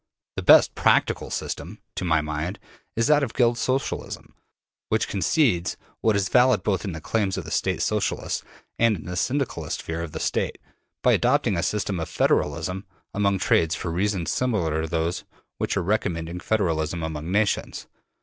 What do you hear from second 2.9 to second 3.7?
is that of Guild